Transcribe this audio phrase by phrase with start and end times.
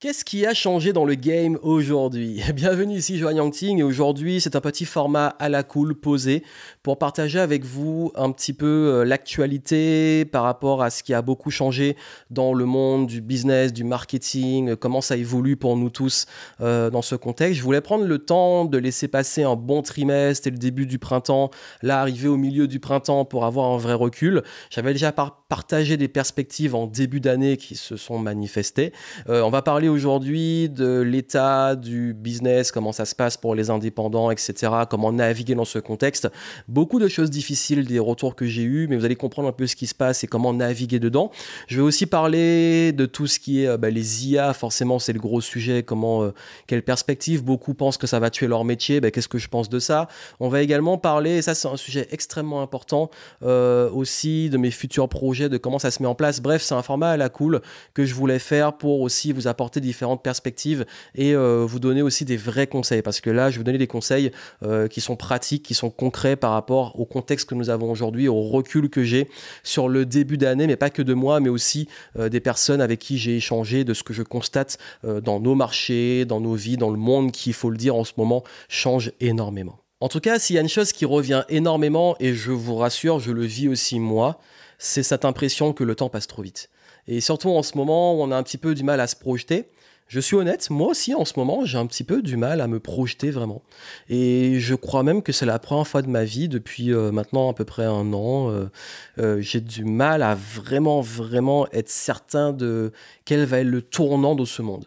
[0.00, 2.40] Qu'est-ce qui a changé dans le game aujourd'hui?
[2.54, 6.44] Bienvenue ici Joanne Yangting et aujourd'hui c'est un petit format à la cool posé
[6.84, 11.20] pour partager avec vous un petit peu euh, l'actualité par rapport à ce qui a
[11.20, 11.96] beaucoup changé
[12.30, 16.26] dans le monde du business, du marketing, comment ça évolue pour nous tous
[16.60, 17.58] euh, dans ce contexte.
[17.58, 21.00] Je voulais prendre le temps de laisser passer un bon trimestre et le début du
[21.00, 21.50] printemps,
[21.82, 24.44] là arriver au milieu du printemps pour avoir un vrai recul.
[24.70, 25.10] J'avais déjà
[25.48, 28.92] partagé des perspectives en début d'année qui se sont manifestées.
[29.28, 33.70] Euh, on va parler aujourd'hui de l'état du business, comment ça se passe pour les
[33.70, 36.28] indépendants, etc., comment naviguer dans ce contexte.
[36.68, 39.66] Beaucoup de choses difficiles, des retours que j'ai eus, mais vous allez comprendre un peu
[39.66, 41.30] ce qui se passe et comment naviguer dedans.
[41.66, 45.12] Je vais aussi parler de tout ce qui est euh, bah, les IA, forcément c'est
[45.12, 46.34] le gros sujet, comment, euh,
[46.66, 47.42] quelle perspective.
[47.42, 50.08] Beaucoup pensent que ça va tuer leur métier, bah, qu'est-ce que je pense de ça?
[50.40, 53.10] On va également parler, et ça c'est un sujet extrêmement important,
[53.42, 56.40] euh, aussi de mes futurs projets, de comment ça se met en place.
[56.40, 57.60] Bref, c'est un format à la cool
[57.94, 62.24] que je voulais faire pour aussi vous apporter différentes perspectives et euh, vous donner aussi
[62.24, 63.02] des vrais conseils.
[63.02, 65.90] Parce que là, je vais vous donner des conseils euh, qui sont pratiques, qui sont
[65.90, 69.28] concrets par rapport au contexte que nous avons aujourd'hui, au recul que j'ai
[69.62, 72.98] sur le début d'année, mais pas que de moi, mais aussi euh, des personnes avec
[72.98, 76.90] qui j'ai échangé, de ce que je constate dans nos marchés, dans nos vies, dans
[76.90, 79.78] le monde qui, il faut le dire en ce moment, change énormément.
[80.00, 83.18] En tout cas, s'il y a une chose qui revient énormément, et je vous rassure,
[83.18, 84.38] je le vis aussi moi,
[84.78, 86.70] c'est cette impression que le temps passe trop vite.
[87.06, 89.16] Et surtout en ce moment où on a un petit peu du mal à se
[89.16, 89.68] projeter.
[90.08, 92.66] Je suis honnête, moi aussi en ce moment, j'ai un petit peu du mal à
[92.66, 93.62] me projeter vraiment.
[94.08, 97.50] Et je crois même que c'est la première fois de ma vie, depuis euh, maintenant
[97.50, 98.70] à peu près un an, euh,
[99.18, 102.92] euh, j'ai du mal à vraiment, vraiment être certain de
[103.26, 104.86] quel va être le tournant de ce monde.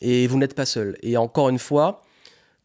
[0.00, 0.96] Et vous n'êtes pas seul.
[1.02, 2.05] Et encore une fois,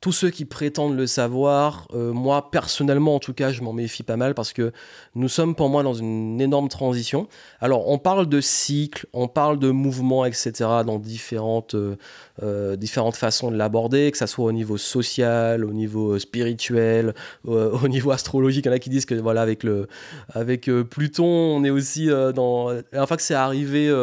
[0.02, 4.02] tous ceux qui prétendent le savoir, euh, moi personnellement en tout cas, je m'en méfie
[4.02, 4.72] pas mal parce que
[5.14, 7.28] nous sommes pour moi dans une énorme transition.
[7.60, 10.52] Alors on parle de cycle, on parle de mouvement, etc.
[10.88, 11.98] dans différentes, euh,
[12.42, 17.14] euh, différentes façons de l'aborder, que ça soit au niveau social, au niveau spirituel,
[17.46, 18.66] au niveau astrologique.
[18.66, 19.88] Il y en a qui disent que voilà avec le,
[20.34, 22.72] avec Pluton, on est aussi dans.
[22.92, 23.94] La fois que c'est arrivé,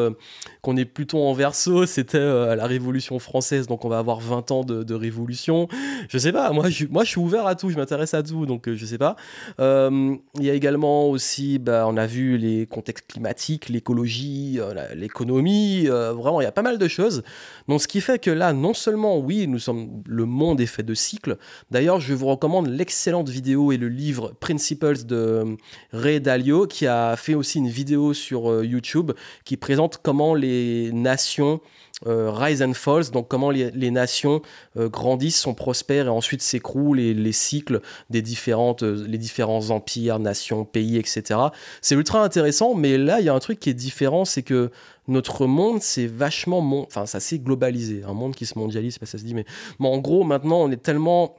[0.63, 4.63] qu'on est Pluton en Verseau, c'était la Révolution française, donc on va avoir 20 ans
[4.63, 5.67] de révolution
[6.09, 8.47] je sais pas, moi je, moi je suis ouvert à tout, je m'intéresse à tout,
[8.47, 9.17] donc euh, je sais pas.
[9.61, 14.95] Euh, il y a également aussi, bah, on a vu les contextes climatiques, l'écologie, euh,
[14.95, 17.23] l'économie, vraiment il y a pas mal de choses.
[17.69, 20.83] Donc ce qui fait que là, non seulement oui, nous sommes, le monde est fait
[20.83, 21.37] de cycles.
[21.71, 25.57] D'ailleurs, je vous recommande l'excellente vidéo et le livre Principles de
[25.93, 29.13] Ray Dalio, qui a fait aussi une vidéo sur YouTube
[29.45, 31.61] qui présente comment les nations
[32.07, 34.41] euh, rise and falls, donc comment les, nations
[34.77, 40.21] euh, grandissent, sont prospères et ensuite s'écroulent, les cycles des différentes, euh, les différents empires,
[40.21, 41.41] nations, pays, etc.
[41.83, 44.71] C'est ultra intéressant, mais là, il y a un truc qui est différent, c'est que
[45.09, 48.05] notre monde, c'est vachement, enfin, ça s'est globalisé.
[48.07, 49.45] Un monde qui se mondialise, pas ça se dit, mais,
[49.81, 51.35] mais en gros, maintenant, on est tellement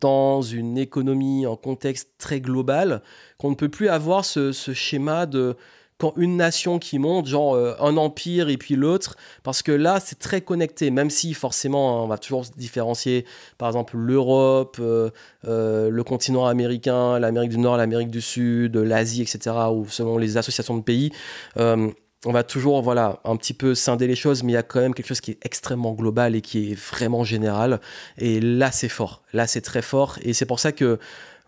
[0.00, 3.02] dans une économie, en contexte très global,
[3.38, 5.56] qu'on ne peut plus avoir ce schéma de
[5.98, 9.98] quand une nation qui monte, genre euh, un empire et puis l'autre, parce que là,
[10.00, 13.24] c'est très connecté, même si forcément, on va toujours différencier,
[13.56, 15.10] par exemple, l'Europe, euh,
[15.46, 20.36] euh, le continent américain, l'Amérique du Nord, l'Amérique du Sud, l'Asie, etc., ou selon les
[20.36, 21.12] associations de pays.
[21.56, 24.80] on va toujours voilà un petit peu scinder les choses mais il y a quand
[24.80, 27.80] même quelque chose qui est extrêmement global et qui est vraiment général
[28.18, 30.98] et là c'est fort là c'est très fort et c'est pour ça que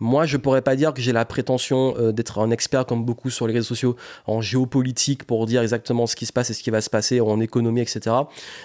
[0.00, 3.30] moi, je pourrais pas dire que j'ai la prétention euh, d'être un expert comme beaucoup
[3.30, 6.62] sur les réseaux sociaux en géopolitique pour dire exactement ce qui se passe et ce
[6.62, 8.16] qui va se passer en économie, etc.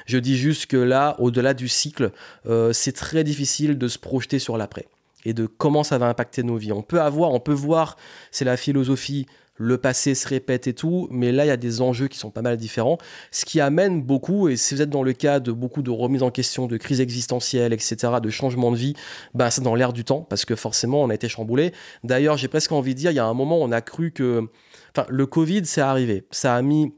[0.06, 2.12] Je dis juste que là, au-delà du cycle,
[2.48, 4.88] euh, c'est très difficile de se projeter sur l'après
[5.26, 6.72] et de comment ça va impacter nos vies.
[6.72, 7.98] On peut avoir, on peut voir,
[8.32, 9.26] c'est la philosophie
[9.56, 12.32] le passé se répète et tout, mais là, il y a des enjeux qui sont
[12.32, 12.98] pas mal différents,
[13.32, 16.24] ce qui amène beaucoup, et si vous êtes dans le cas de beaucoup de remises
[16.24, 18.96] en question, de crise existentielle, etc., de changement de vie,
[19.34, 21.72] bah, c'est dans l'air du temps, parce que forcément, on a été chamboulé.
[22.04, 24.48] D'ailleurs, j'ai presque envie de dire, il y a un moment, on a cru que...
[24.96, 26.26] Enfin, le Covid, c'est arrivé.
[26.32, 26.94] Ça a mis...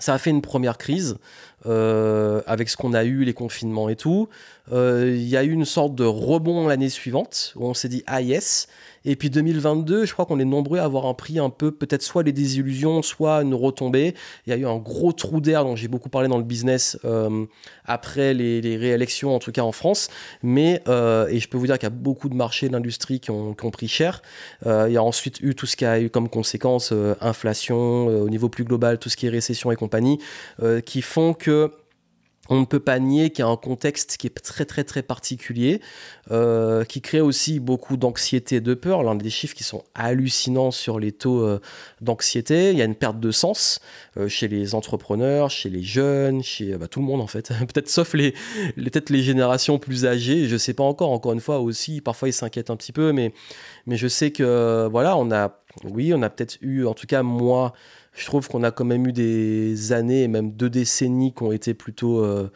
[0.00, 1.18] Ça a fait une première crise
[1.68, 4.28] euh, avec ce qu'on a eu, les confinements et tout.
[4.72, 8.02] Euh, il y a eu une sorte de rebond l'année suivante où on s'est dit
[8.06, 8.68] ah yes
[9.04, 12.02] et puis 2022, je crois qu'on est nombreux à avoir un prix un peu, peut-être
[12.02, 14.14] soit les désillusions, soit une retombée.
[14.46, 16.98] Il y a eu un gros trou d'air dont j'ai beaucoup parlé dans le business
[17.04, 17.46] euh,
[17.86, 20.10] après les, réélections, en tout cas en France.
[20.42, 23.54] Mais, et je peux vous dire qu'il y a beaucoup de marchés d'industrie qui ont,
[23.54, 24.20] pris cher.
[24.66, 28.48] Il y a ensuite eu tout ce qui a eu comme conséquence inflation, au niveau
[28.50, 30.18] plus global, tout ce qui est récession et compagnie,
[30.84, 31.57] qui font que
[32.48, 35.02] on ne peut pas nier qu'il y a un contexte qui est très très très
[35.02, 35.80] particulier,
[36.30, 39.02] euh, qui crée aussi beaucoup d'anxiété et de peur.
[39.02, 41.60] L'un des chiffres qui sont hallucinants sur les taux euh,
[42.00, 42.70] d'anxiété.
[42.70, 43.80] Il y a une perte de sens
[44.16, 47.48] euh, chez les entrepreneurs, chez les jeunes, chez bah, tout le monde en fait.
[47.58, 48.32] peut-être sauf les,
[48.76, 50.48] peut-être les générations plus âgées.
[50.48, 51.10] Je sais pas encore.
[51.10, 53.32] Encore une fois aussi, parfois ils s'inquiètent un petit peu, mais
[53.86, 57.22] mais je sais que voilà, on a, oui, on a peut-être eu, en tout cas
[57.22, 57.72] moi
[58.18, 61.52] je trouve qu'on a quand même eu des années et même deux décennies qui ont
[61.52, 62.50] été plutôt euh,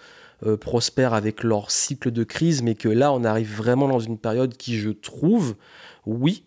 [0.45, 4.19] euh, prospères avec leur cycle de crise, mais que là, on arrive vraiment dans une
[4.19, 5.55] période qui, je trouve,
[6.05, 6.45] oui,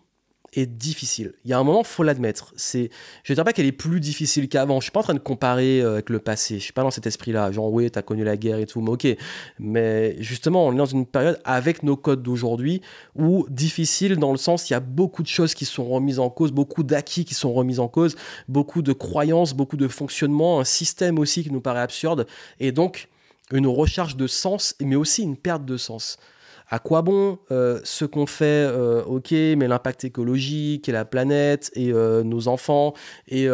[0.64, 1.34] difficile.
[1.44, 2.54] Il y a un moment, faut l'admettre.
[2.56, 2.88] C'est,
[3.24, 4.80] je ne dirais pas qu'elle est plus difficile qu'avant.
[4.80, 6.58] Je suis pas en train de comparer euh, avec le passé.
[6.58, 7.52] Je suis pas dans cet esprit-là.
[7.52, 9.06] Genre, oui, tu as connu la guerre et tout, mais ok.
[9.58, 12.80] Mais justement, on est dans une période avec nos codes d'aujourd'hui
[13.14, 16.30] où difficile dans le sens, il y a beaucoup de choses qui sont remises en
[16.30, 18.16] cause, beaucoup d'acquis qui sont remis en cause,
[18.48, 22.26] beaucoup de croyances, beaucoup de fonctionnements, un système aussi qui nous paraît absurde.
[22.60, 23.08] Et donc,
[23.52, 26.16] une recharge de sens, mais aussi une perte de sens
[26.68, 31.70] à quoi bon euh, ce qu'on fait, euh, ok, mais l'impact écologique et la planète
[31.74, 32.94] et euh, nos enfants
[33.28, 33.48] et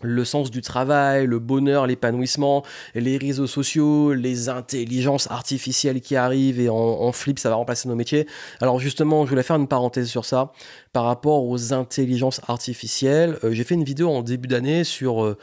[0.00, 2.64] le sens du travail, le bonheur, l'épanouissement,
[2.94, 7.96] les réseaux sociaux, les intelligences artificielles qui arrivent et en, flip, ça va remplacer nos
[7.96, 8.28] métiers.
[8.60, 10.52] Alors justement, je voulais faire une parenthèse sur ça
[10.92, 13.40] par rapport aux intelligences artificielles.
[13.50, 15.36] J'ai fait une vidéo en début d'année sur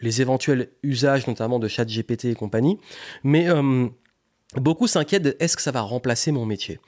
[0.00, 2.78] les éventuels usages, notamment de ChatGPT et compagnie,
[3.22, 3.46] mais
[4.56, 6.78] Beaucoup s'inquiètent de est-ce que ça va remplacer mon métier?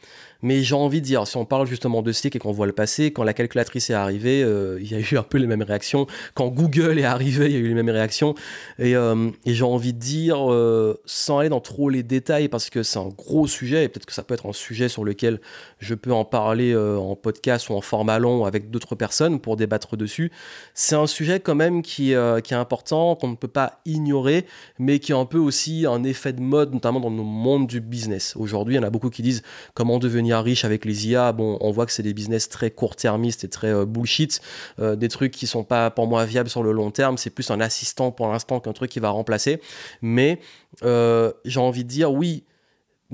[0.44, 2.74] Mais j'ai envie de dire, si on parle justement de stick et qu'on voit le
[2.74, 5.62] passé, quand la calculatrice est arrivée, euh, il y a eu un peu les mêmes
[5.62, 6.06] réactions.
[6.34, 8.34] Quand Google est arrivé, il y a eu les mêmes réactions.
[8.78, 12.82] Et, euh, j'ai envie de dire, euh, sans aller dans trop les détails, parce que
[12.82, 15.40] c'est un gros sujet, et peut-être que ça peut être un sujet sur lequel
[15.78, 19.96] je peux en parler en podcast ou en format long avec d'autres personnes pour débattre
[19.96, 20.30] dessus.
[20.74, 24.44] C'est un sujet quand même qui, est important, qu'on ne peut pas ignorer,
[24.78, 27.80] mais qui a un peu aussi un effet de mode, notamment dans nos mondes du
[27.80, 28.34] business.
[28.36, 29.42] Aujourd'hui, il y en a beaucoup qui disent
[29.72, 33.44] comment devenir riche avec les IA, bon, on voit que c'est des business très court-termistes
[33.44, 34.40] et très euh, bullshit,
[34.78, 37.18] euh, des trucs qui sont pas pour moi viables sur le long terme.
[37.18, 39.60] C'est plus un assistant pour l'instant qu'un truc qui va remplacer.
[40.02, 40.40] Mais
[40.82, 42.44] euh, j'ai envie de dire oui.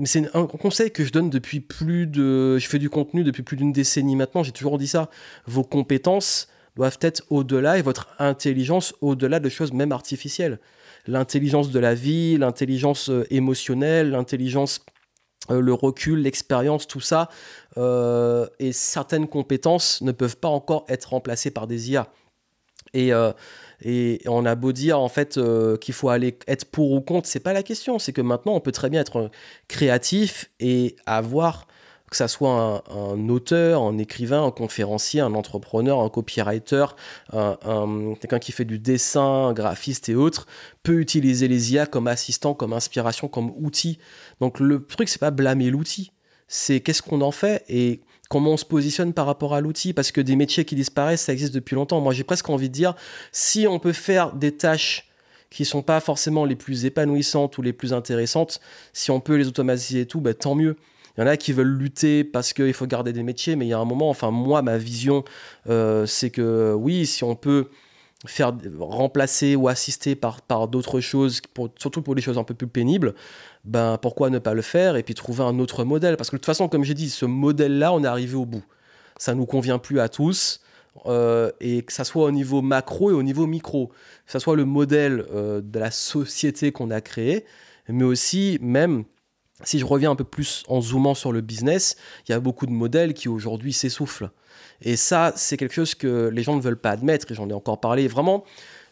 [0.03, 2.57] C'est un conseil que je donne depuis plus de.
[2.57, 4.41] Je fais du contenu depuis plus d'une décennie maintenant.
[4.41, 5.09] J'ai toujours dit ça.
[5.45, 10.59] Vos compétences doivent être au-delà et votre intelligence au-delà de choses même artificielles.
[11.05, 14.79] L'intelligence de la vie, l'intelligence émotionnelle, l'intelligence
[15.49, 17.29] le recul, l'expérience, tout ça,
[17.77, 22.07] euh, et certaines compétences ne peuvent pas encore être remplacées par des IA.
[22.93, 23.31] Et, euh,
[23.81, 25.39] et on a beau dire en fait
[25.79, 27.99] qu'il faut aller être pour ou contre, c'est pas la question.
[27.99, 29.31] C'est que maintenant on peut très bien être
[29.67, 31.67] créatif et avoir
[32.11, 36.85] que ça soit un, auteur, un écrivain, un conférencier, un entrepreneur, un copywriter,
[37.31, 37.55] un,
[38.19, 40.45] quelqu'un qui fait du dessin, un graphiste et autres,
[40.83, 43.97] peut utiliser les IA comme assistant, comme inspiration, comme outil.
[44.41, 46.11] Donc le truc, c'est pas blâmer l'outil,
[46.49, 50.11] c'est qu'est-ce qu'on en fait et comment on se positionne par rapport à l'outil, parce
[50.11, 52.01] que des métiers qui disparaissent, ça existe depuis longtemps.
[52.01, 52.93] Moi, j'ai presque envie de dire,
[53.31, 55.09] si on peut faire des tâches
[55.49, 58.59] qui sont pas forcément les plus épanouissantes ou les plus intéressantes,
[58.91, 60.75] si on peut les automatiser et tout, bah, tant mieux.
[61.17, 63.69] Il y en a qui veulent lutter parce qu'il faut garder des métiers, mais il
[63.69, 65.23] y a un moment, enfin moi, ma vision,
[65.69, 67.69] euh, c'est que oui, si on peut
[68.25, 71.41] faire remplacer ou assister par, d'autres choses,
[71.77, 73.15] surtout pour les choses un peu plus pénibles,
[73.65, 76.17] ben pourquoi ne pas le faire et puis trouver un autre modèle?
[76.17, 78.63] Parce que de toute façon, comme j'ai dit, ce modèle-là, on est arrivé au bout.
[79.17, 80.61] Ça nous convient plus à tous.
[81.05, 83.87] Euh, et que ça soit au niveau macro et au niveau micro,
[84.25, 87.45] que ça soit le modèle euh, de la société qu'on a créé,
[87.87, 89.05] mais aussi même
[89.63, 92.65] si je reviens un peu plus en zoomant sur le business, il y a beaucoup
[92.65, 94.29] de modèles qui aujourd'hui s'essoufflent.
[94.81, 97.53] Et ça, c'est quelque chose que les gens ne veulent pas admettre, et j'en ai
[97.53, 98.07] encore parlé.
[98.07, 98.43] Vraiment,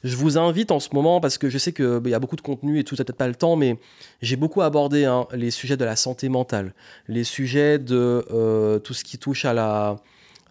[0.04, 2.36] je vous invite en ce moment, parce que je sais qu'il bah, y a beaucoup
[2.36, 3.78] de contenu et tout, peut-être pas le temps, mais
[4.22, 6.74] j'ai beaucoup abordé hein, les sujets de la santé mentale,
[7.08, 9.98] les sujets de euh, tout ce qui touche à la,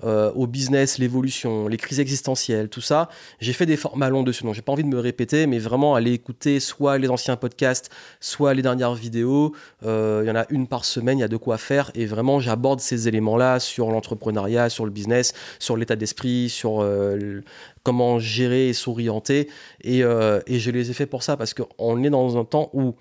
[0.05, 3.09] euh, au business, l'évolution, les crises existentielles, tout ça.
[3.40, 5.95] J'ai fait des formats longs dessus, donc j'ai pas envie de me répéter, mais vraiment
[5.95, 7.90] aller écouter soit les anciens podcasts,
[8.21, 9.55] soit les dernières vidéos.
[9.85, 12.07] Euh, il y en a une par semaine, il y a de quoi faire, et
[12.07, 17.43] vraiment j'aborde ces éléments-là sur l'entrepreneuriat, sur le business, sur l'état d'esprit, sur euh,
[17.83, 19.49] comment gérer et s'orienter,
[19.83, 22.95] et, et je les ai fait pour ça parce qu'on est dans un temps où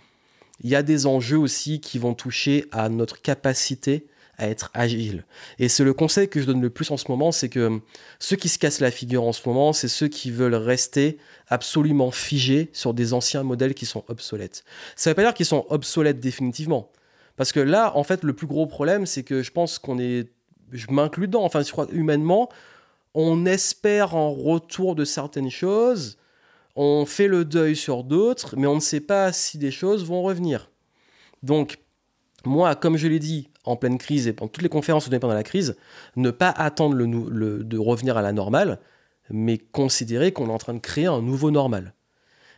[0.63, 5.25] il y a des enjeux aussi qui vont toucher à notre capacité à être agile.
[5.57, 7.79] Et c'est le conseil que je donne le plus en ce moment, c'est que
[8.19, 11.17] ceux qui se cassent la figure en ce moment, c'est ceux qui veulent rester
[11.47, 14.63] absolument figés sur des anciens modèles qui sont obsolètes.
[14.95, 16.91] Ça ne veut pas dire qu'ils sont obsolètes définitivement.
[17.35, 20.29] Parce que là, en fait, le plus gros problème, c'est que je pense qu'on est,
[20.71, 22.49] je m'inclus dedans, enfin, je crois humainement,
[23.13, 26.17] on espère en retour de certaines choses,
[26.75, 30.21] on fait le deuil sur d'autres, mais on ne sait pas si des choses vont
[30.21, 30.69] revenir.
[31.41, 31.79] Donc,
[32.45, 35.33] moi, comme je l'ai dit en pleine crise et pendant toutes les conférences données pendant
[35.33, 35.75] la crise,
[36.15, 38.79] ne pas attendre de revenir à la normale,
[39.29, 41.93] mais considérer qu'on est en train de créer un nouveau normal.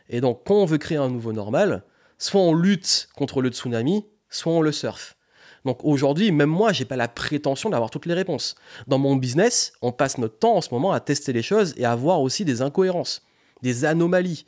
[0.08, 1.84] Et donc, quand on veut créer un nouveau normal,
[2.18, 5.16] soit on lutte contre le tsunami, soit on le surfe.
[5.64, 8.54] Donc aujourd'hui, même moi, j'ai pas la prétention d'avoir toutes les réponses.
[8.86, 11.84] Dans mon business, on passe notre temps en ce moment à tester les choses et
[11.84, 13.22] à voir aussi des incohérences,
[13.62, 14.46] des anomalies.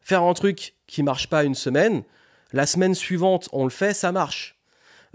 [0.00, 2.02] Faire un truc qui marche pas une semaine,
[2.52, 4.57] la semaine suivante, on le fait, ça marche.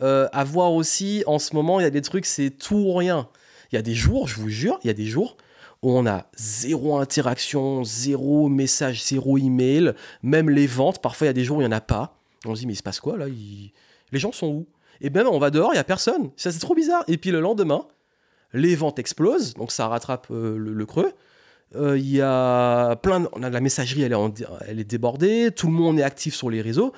[0.02, 2.94] Euh, à voir aussi, en ce moment, il y a des trucs, c'est tout ou
[2.94, 3.30] rien.
[3.72, 5.38] Il y a des jours, je vous jure, il y a des jours
[5.84, 11.32] où on a zéro interaction, zéro message, zéro email, même les ventes, parfois il y
[11.32, 12.18] a des jours où il n'y en a pas.
[12.46, 13.26] On se dit, mais il se passe quoi là?
[13.28, 14.68] Les gens sont où?
[15.02, 16.32] Et même on va dehors, il n'y a personne.
[16.38, 17.04] Ça, c'est trop bizarre.
[17.08, 17.86] Et puis le lendemain,
[18.54, 21.12] les ventes explosent, donc ça rattrape euh, le, creux.
[21.76, 23.30] Euh, il y a plein de...
[23.34, 26.94] on a la messagerie, elle est débordée, tout le monde est actif sur les réseaux,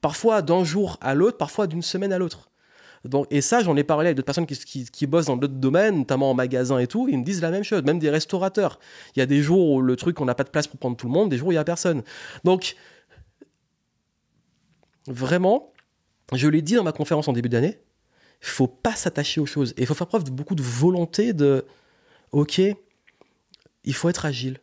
[0.00, 2.50] parfois d'un jour à l'autre, parfois d'une semaine à l'autre.
[3.04, 6.30] Donc, et ça, j'en ai parlé avec d'autres personnes qui, bossent dans d'autres domaines, notamment
[6.30, 8.78] en magasin et tout, ils me disent la même chose, même des restaurateurs.
[9.16, 10.96] Il y a des jours où le truc, on n'a pas de place pour prendre
[10.96, 12.02] tout le monde, des jours où il n'y a personne.
[12.44, 12.76] Donc,
[15.06, 15.72] vraiment,
[16.34, 17.78] je l'ai dit dans ma conférence en début d'année,
[18.42, 19.72] il faut pas s'attacher aux choses.
[19.76, 21.64] Et il faut faire preuve de beaucoup de volonté de,
[22.32, 22.60] ok,
[23.84, 24.60] il faut être agile.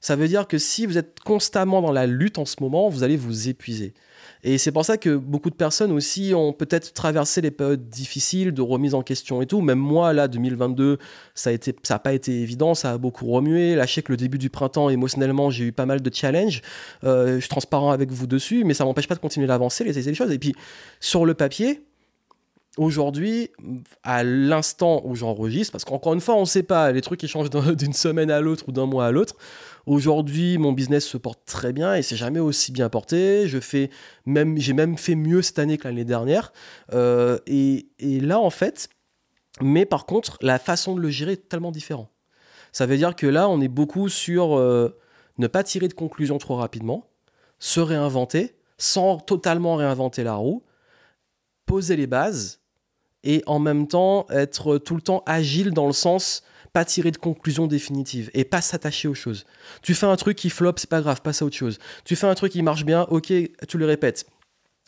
[0.00, 3.02] Ça veut dire que si vous êtes constamment dans la lutte en ce moment, vous
[3.02, 3.94] allez vous épuiser.
[4.42, 8.52] Et c'est pour ça que beaucoup de personnes aussi ont peut-être traversé les périodes difficiles
[8.52, 9.60] de remise en question et tout.
[9.60, 10.98] Même moi, là, 2022,
[11.34, 13.74] ça n'a pas été évident, ça a beaucoup remué.
[13.74, 16.62] Là, je que le début du printemps, émotionnellement, j'ai eu pas mal de challenges.
[17.04, 19.92] Euh, je suis transparent avec vous dessus, mais ça m'empêche pas de continuer d'avancer, les,
[19.92, 20.32] les choses.
[20.32, 20.54] Et puis,
[21.00, 21.84] sur le papier,
[22.78, 23.50] aujourd'hui,
[24.02, 27.28] à l'instant où j'enregistre, parce qu'encore une fois, on ne sait pas, les trucs qui
[27.28, 29.34] changent d'une semaine à l'autre ou d'un mois à l'autre.
[29.86, 33.48] Aujourd'hui, mon business se porte très bien et c'est jamais aussi bien porté.
[33.48, 33.90] Je fais
[34.26, 36.52] même, j'ai même fait mieux cette année que l'année dernière.
[36.92, 38.88] Euh, et, là, en fait,
[39.60, 42.10] mais par contre, la façon de le gérer est tellement différente.
[42.72, 44.96] Ça veut dire que là, on est beaucoup sur euh,
[45.38, 47.06] ne pas tirer de conclusions trop rapidement,
[47.58, 50.62] se réinventer sans totalement réinventer la roue,
[51.66, 52.60] poser les bases
[53.24, 57.16] et en même temps être tout le temps agile dans le sens pas tirer de
[57.16, 59.44] conclusion définitive et pas s'attacher aux choses.
[59.82, 61.78] Tu fais un truc qui flop, c'est pas grave, passe à autre chose.
[62.04, 63.32] Tu fais un truc qui marche bien, ok,
[63.68, 64.26] tu le répètes.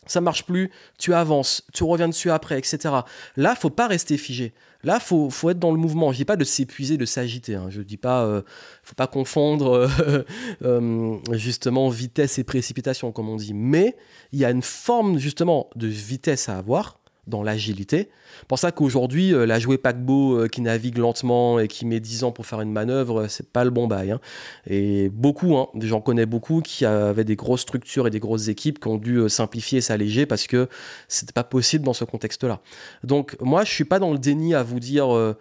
[0.05, 2.93] Ça marche plus, tu avances, tu reviens dessus après, etc.
[3.37, 4.53] Là, faut pas rester figé.
[4.83, 6.11] Là, faut, faut être dans le mouvement.
[6.11, 7.55] Je dis pas de s'épuiser, de s'agiter.
[7.55, 7.67] Hein.
[7.69, 8.41] Je dis pas, euh,
[8.83, 10.23] faut pas confondre euh,
[10.63, 13.53] euh, justement vitesse et précipitation, comme on dit.
[13.53, 13.95] Mais
[14.33, 18.09] il y a une forme justement de vitesse à avoir dans l'agilité.
[18.47, 22.25] Pour ça qu'aujourd'hui, euh, la jouée paquebot euh, qui navigue lentement et qui met 10
[22.25, 24.11] ans pour faire une manœuvre, euh, c'est pas le bon bail.
[24.11, 24.19] Hein.
[24.67, 28.79] Et beaucoup, hein, j'en connais beaucoup qui avaient des grosses structures et des grosses équipes
[28.79, 30.67] qui ont dû simplifier et s'alléger parce que
[31.07, 32.59] c'était pas possible dans ce contexte-là.
[33.03, 35.35] Donc moi, je suis pas dans le déni à vous dire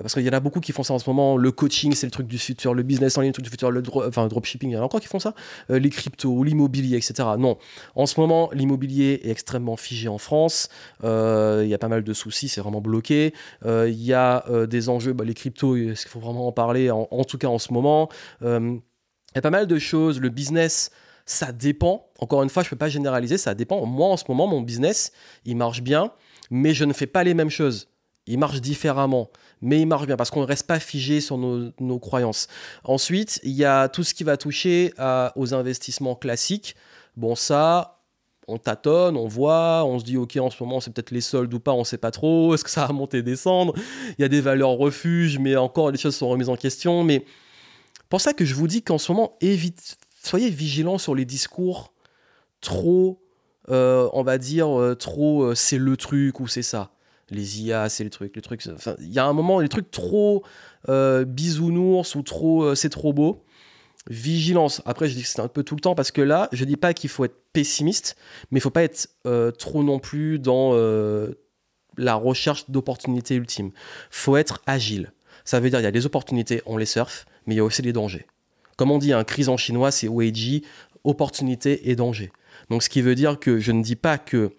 [0.00, 1.36] parce qu'il y en a beaucoup qui font ça en ce moment.
[1.36, 2.74] Le coaching, c'est le truc du futur.
[2.74, 3.70] Le business en ligne, le truc du futur.
[3.70, 5.34] Le dropshipping, il y en a encore qui font ça.
[5.70, 7.28] Euh, les cryptos, l'immobilier, etc.
[7.38, 7.58] Non.
[7.94, 10.68] En ce moment, l'immobilier est extrêmement figé en France.
[11.04, 13.34] Euh, il y a pas mal de soucis, c'est vraiment bloqué.
[13.64, 15.12] Euh, il y a des enjeux.
[15.12, 18.08] Bah, les cryptos, il faut vraiment en parler, en, en tout cas en ce moment?
[18.42, 18.80] Il
[19.36, 20.20] y a pas mal de choses.
[20.20, 20.90] Le business,
[21.26, 22.08] ça dépend.
[22.18, 23.84] Encore une fois, je ne peux pas généraliser, ça dépend.
[23.86, 25.12] Moi, en ce moment, mon business,
[25.44, 26.12] il marche bien,
[26.50, 27.88] mais je ne fais pas les mêmes choses.
[28.26, 29.30] Il marche différemment
[29.64, 32.48] mais il marche bien parce qu'on ne reste pas figé sur nos, croyances.
[32.84, 34.92] Ensuite, il y a tout ce qui va toucher
[35.36, 36.76] aux investissements classiques.
[37.16, 38.02] Bon, ça,
[38.46, 41.54] on tâtonne, on voit, on se dit ok en ce moment c'est peut-être les soldes
[41.54, 43.72] ou pas, on sait pas trop, est-ce que ça va monter, descendre?
[44.18, 47.02] Il y a des valeurs refuge, mais encore les choses sont remises en question.
[47.04, 47.24] Mais
[48.10, 49.38] pour ça que je vous dis qu'en ce moment,
[50.22, 51.94] soyez vigilants sur les discours
[52.60, 53.22] trop,
[53.70, 56.93] euh, on va dire, euh, trop euh, c'est le truc ou c'est ça
[57.30, 58.64] les IA, c'est le truc, le truc.
[59.00, 60.44] il y a un moment, les trucs trop
[60.88, 63.44] euh, bisounours ou trop, euh, c'est trop beau.
[64.10, 64.82] Vigilance.
[64.84, 66.76] Après, je dis que c'est un peu tout le temps parce que là, je dis
[66.76, 68.16] pas qu'il faut être pessimiste,
[68.50, 70.74] mais il faut pas être euh, trop non plus dans
[71.96, 73.70] la recherche d'opportunités ultimes.
[74.10, 75.12] Faut être agile.
[75.44, 77.64] Ça veut dire il y a des opportunités, on les surfe, mais il y a
[77.64, 78.26] aussi des dangers.
[78.76, 80.64] Comme on dit, un crise en chinois, c'est Weiji,
[81.04, 82.32] opportunité et danger.
[82.70, 84.52] Donc, ce qui veut dire que je ne dis pas que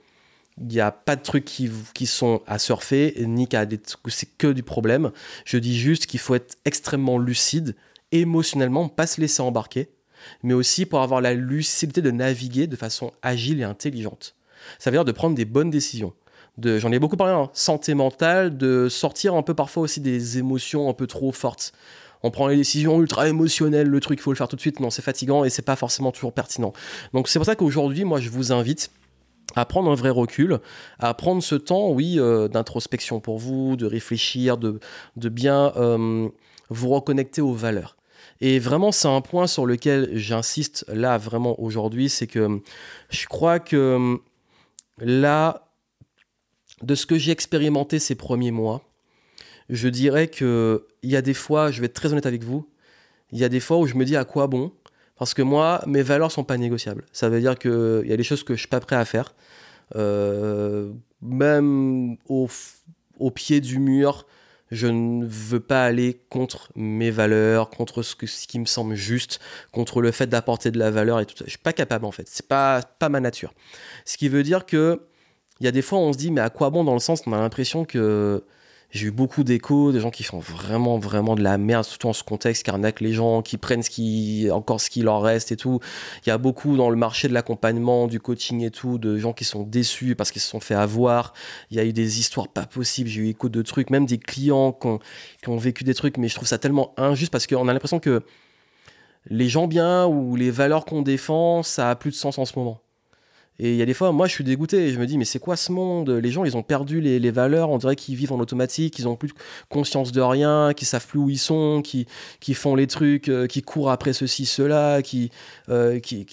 [0.59, 3.65] il n'y a pas de trucs qui, sont à surfer, ni qu'à
[4.07, 5.11] c'est que du problème.
[5.43, 7.75] Je dis juste qu'il faut être extrêmement lucide,
[8.11, 9.89] émotionnellement, pas se laisser embarquer,
[10.43, 14.35] mais aussi pour avoir la lucidité de naviguer de façon agile et intelligente.
[14.79, 16.13] Ça veut dire de prendre des bonnes décisions.
[16.57, 20.37] De, j'en ai beaucoup parlé, hein, santé mentale, de sortir un peu parfois aussi des
[20.37, 21.73] émotions un peu trop fortes.
[22.23, 24.79] on prend les décisions ultra émotionnelles, le truc, il faut le faire tout de suite.
[24.79, 26.71] Non, c'est fatigant et c'est pas forcément toujours pertinent.
[27.13, 28.89] Donc c'est pour ça qu'aujourd'hui, moi, je vous invite
[29.55, 30.59] à prendre un vrai recul,
[30.99, 34.79] à prendre ce temps, oui, euh, d'introspection pour vous, de réfléchir, de,
[35.15, 36.29] bien euh,
[36.69, 37.97] vous reconnecter aux valeurs.
[38.41, 42.61] Et vraiment, c'est un point sur lequel j'insiste là vraiment aujourd'hui, c'est que
[43.09, 44.17] je crois que
[44.99, 45.69] là,
[46.81, 48.81] de ce que j'ai expérimenté ces premiers mois,
[49.69, 52.69] je dirais que il y a des fois, je vais être très honnête avec vous,
[53.31, 54.71] il y a des fois où je me dis à quoi bon
[55.17, 57.05] Parce que moi, mes valeurs sont pas négociables.
[57.11, 59.33] Ça veut dire qu'il y a des choses que je suis pas prêt à faire.
[59.95, 60.91] Euh,
[61.21, 62.49] même au,
[63.31, 64.25] pied du mur,
[64.71, 69.39] je ne veux pas aller contre mes valeurs, contre ce, qui me semble juste,
[69.71, 71.45] contre le fait d'apporter de la valeur et tout ça.
[71.45, 72.27] Je suis pas capable en fait.
[72.27, 73.53] C'est pas pas ma nature.
[74.05, 75.01] Ce qui veut dire que
[75.61, 77.21] il y a des fois on se dit mais à quoi bon dans le sens
[77.25, 78.43] on a l'impression que
[78.91, 82.13] j'ai eu beaucoup d'échos, de gens qui font vraiment, vraiment de la merde, surtout en
[82.13, 83.83] ce contexte, qui arnaquent les gens, qui prennent
[84.51, 85.79] encore ce qui leur reste et tout.
[86.25, 89.33] Il y a beaucoup dans le marché de l'accompagnement, du coaching et tout, de gens
[89.33, 91.33] qui sont déçus parce qu'ils se sont fait avoir.
[91.71, 94.17] Il y a eu des histoires pas possibles, j'ai eu écho de trucs, même des
[94.17, 94.99] clients qui ont,
[95.41, 97.99] qui ont vécu des trucs, mais je trouve ça tellement injuste parce qu'on a l'impression
[97.99, 98.23] que
[99.27, 102.57] les gens bien ou les valeurs qu'on défend, ça a plus de sens en ce
[102.57, 102.84] moment.
[103.57, 104.91] Et il y a des fois, moi, je suis dégoûté.
[104.91, 106.09] Je me dis, mais c'est quoi ce monde?
[106.09, 107.69] Les gens, ils ont perdu les, valeurs.
[107.69, 108.99] On dirait qu'ils vivent en automatique.
[108.99, 109.31] Ils ont plus
[109.69, 112.05] conscience de rien, qu'ils savent plus où ils sont, qui,
[112.39, 115.31] qui font les trucs, euh, qui courent après ceci, cela, qui,
[115.69, 116.25] euh, qui,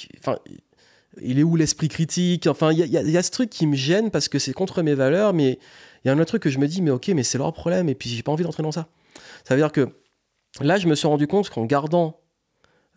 [1.20, 2.46] il est où l'esprit critique?
[2.46, 5.32] Enfin, il y a, ce truc qui me gêne parce que c'est contre mes valeurs,
[5.32, 5.58] mais
[6.04, 7.52] il y a un autre truc que je me dis, mais ok, mais c'est leur
[7.52, 7.88] problème.
[7.88, 8.88] Et puis, j'ai pas envie d'entrer dans ça.
[9.44, 9.88] Ça veut dire que
[10.60, 12.20] là, je me suis rendu compte qu'en gardant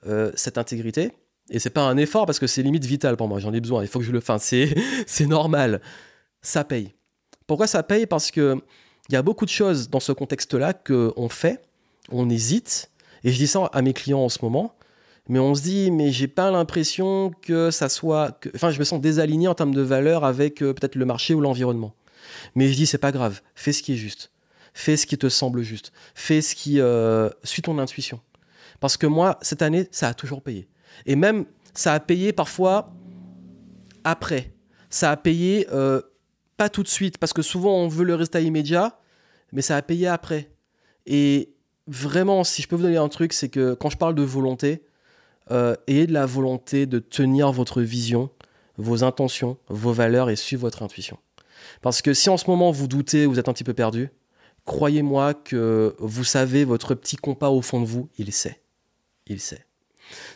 [0.08, 1.12] euh, cette intégrité,
[1.50, 3.84] et c'est pas un effort parce que c'est limite vital pour moi, j'en ai besoin,
[3.84, 4.54] il faut que je le fasse,
[5.06, 5.82] c'est normal.
[6.42, 6.94] Ça paye.
[7.48, 8.06] Pourquoi ça paye?
[8.06, 8.58] Parce que
[9.10, 11.62] il y a beaucoup de choses dans ce contexte-là qu'on fait,
[12.12, 12.90] on hésite,
[13.24, 14.76] et je dis ça à mes clients en ce moment,
[15.28, 18.40] mais on se dit, mais j'ai pas l'impression que ça soit.
[18.56, 21.42] Enfin, je me sens désaligné en termes de valeur avec euh, peut-être le marché ou
[21.42, 21.94] l'environnement.
[22.56, 24.32] Mais je dis, c'est pas grave, fais ce qui est juste.
[24.74, 25.92] Fais ce qui te semble juste.
[26.16, 26.80] Fais ce qui.
[26.80, 28.20] Euh, suit ton intuition.
[28.80, 30.68] Parce que moi, cette année, ça a toujours payé.
[31.06, 32.94] Et même, ça a payé parfois
[34.04, 34.54] après.
[34.90, 36.02] Ça a payé euh,
[36.58, 39.00] pas tout de suite, parce que souvent on veut le résultat immédiat,
[39.52, 40.50] mais ça a payé après.
[41.06, 41.54] Et
[41.88, 44.84] vraiment, si je peux vous donner un truc, c'est que quand je parle de volonté,
[45.52, 48.30] euh, ayez de la volonté de tenir votre vision,
[48.78, 51.18] vos intentions, vos valeurs et suivre votre intuition.
[51.82, 54.10] Parce que si en ce moment vous doutez, vous êtes un petit peu perdu,
[54.66, 58.62] croyez-moi que vous savez, votre petit compas au fond de vous, il sait.
[59.28, 59.66] Il sait.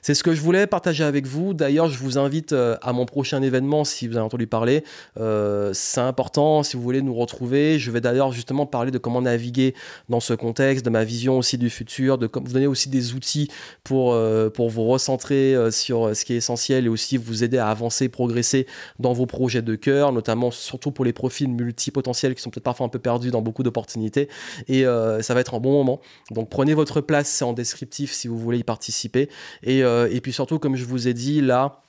[0.01, 1.53] C'est ce que je voulais partager avec vous.
[1.53, 4.84] D'ailleurs, je vous invite euh, à mon prochain événement si vous avez entendu parler.
[5.19, 7.79] Euh, c'est important si vous voulez nous retrouver.
[7.79, 9.73] Je vais d'ailleurs justement parler de comment naviguer
[10.08, 13.49] dans ce contexte, de ma vision aussi du futur, de vous donner aussi des outils
[13.84, 17.67] pour, euh, pour vous recentrer sur ce qui est essentiel et aussi vous aider à
[17.67, 18.67] avancer, progresser
[18.99, 22.86] dans vos projets de cœur, notamment surtout pour les profils multipotentiels qui sont peut-être parfois
[22.86, 24.29] un peu perdus dans beaucoup d'opportunités.
[24.67, 25.99] Et ça va être un bon moment.
[26.32, 29.29] Donc prenez votre place, c'est en descriptif si vous voulez y participer.
[29.63, 31.82] Et, euh, et puis surtout, comme je vous ai dit, là,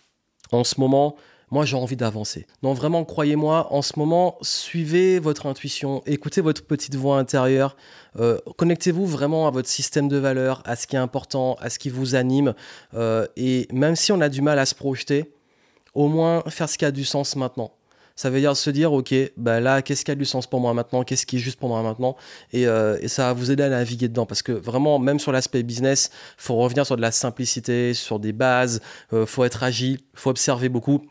[0.53, 1.17] en ce moment,
[1.51, 2.47] moi j'ai envie d'avancer.
[2.63, 7.77] Donc vraiment, croyez-moi, en ce moment, suivez votre intuition, écoutez votre petite voix intérieure,
[8.19, 11.79] euh, connectez-vous vraiment à votre système de valeurs, à ce qui est important, à ce
[11.79, 12.55] qui vous anime.
[12.95, 15.33] Euh, et même si on a du mal à se projeter,
[15.95, 17.73] au moins faire ce qui a du sens maintenant
[18.17, 20.75] ça veut dire se dire, ok, bah là, qu'est-ce qui a du sens pour moi
[20.75, 22.17] maintenant, qu'est-ce qui est juste pour moi maintenant,
[22.53, 25.63] et, euh, ça va vous aider à naviguer dedans, parce que vraiment, même sur l'aspect
[25.63, 28.81] business, faut revenir sur de la simplicité, sur des bases,
[29.13, 31.03] euh, faut être agile, faut observer beaucoup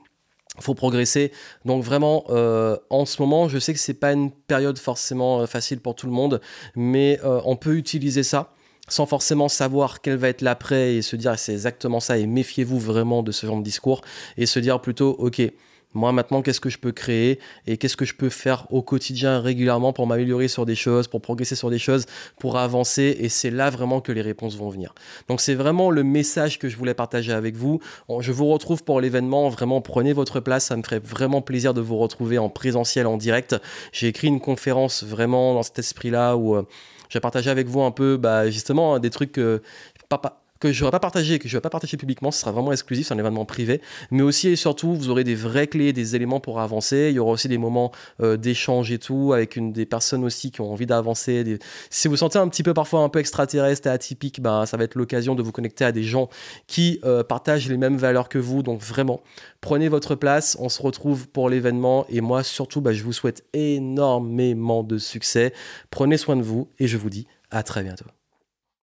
[0.61, 1.31] faut progresser.
[1.63, 5.45] Donc vraiment, euh, en ce moment, je sais que c'est pas une période forcément euh,
[5.45, 6.41] facile pour tout le monde,
[6.75, 8.51] mais on peut utiliser ça
[8.89, 12.79] sans forcément savoir quel va être l'après et se dire c'est exactement ça et méfiez-vous
[12.79, 14.01] vraiment de ce genre de discours
[14.37, 15.41] et se dire plutôt ok
[15.93, 19.39] moi maintenant, qu'est-ce que je peux créer et qu'est-ce que je peux faire au quotidien
[19.39, 22.05] régulièrement pour m'améliorer sur des choses, pour progresser sur des choses,
[22.39, 23.17] pour avancer.
[23.19, 24.93] Et c'est là vraiment que les réponses vont venir.
[25.27, 27.79] Donc c'est vraiment le message que je voulais partager avec vous.
[28.19, 29.49] Je vous retrouve pour l'événement.
[29.49, 30.65] Vraiment, prenez votre place.
[30.65, 33.55] Ça me ferait vraiment plaisir de vous retrouver en présentiel, en direct.
[33.91, 36.67] J'ai écrit une conférence vraiment dans cet esprit-là où euh,
[37.09, 39.61] j'ai partagé avec vous un peu bah, justement des trucs que...
[40.07, 42.51] Papa, que je n'aurai pas partagé, que je ne vais pas partager publiquement, ce sera
[42.51, 43.81] vraiment exclusif, c'est un événement privé.
[44.11, 47.07] Mais aussi et surtout, vous aurez des vraies clés, des éléments pour avancer.
[47.09, 47.91] Il y aura aussi des moments
[48.21, 51.59] euh, d'échange et tout, avec une, des personnes aussi qui ont envie d'avancer.
[51.89, 54.83] Si vous sentez un petit peu parfois un peu extraterrestre et atypique, ben, ça va
[54.83, 56.29] être l'occasion de vous connecter à des gens
[56.67, 58.63] qui euh, partagent les mêmes valeurs que vous.
[58.63, 59.21] Donc vraiment,
[59.61, 62.05] prenez votre place, on se retrouve pour l'événement.
[62.09, 65.53] Et moi, surtout, ben, je vous souhaite énormément de succès.
[65.89, 68.05] Prenez soin de vous et je vous dis à très bientôt.